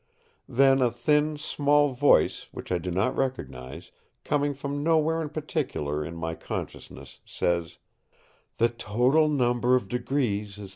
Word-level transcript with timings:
Then 0.49 0.81
a 0.81 0.89
thin 0.89 1.37
small 1.37 1.93
voice, 1.93 2.47
which 2.51 2.71
I 2.71 2.79
do 2.79 2.89
not 2.89 3.15
recognize, 3.15 3.91
coming 4.23 4.55
from 4.55 4.81
nowhere 4.81 5.21
in 5.21 5.29
particular 5.29 6.03
in 6.03 6.15
my 6.15 6.33
consciousness, 6.33 7.19
says: 7.23 7.77
"The 8.57 8.69
total 8.69 9.29
number 9.29 9.75
of 9.75 9.87
degrees 9.87 10.57
is 10.57 10.69
360. 10.69 10.69